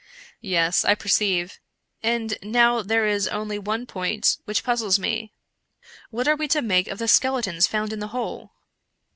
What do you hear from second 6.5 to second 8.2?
make of the skeletons found in the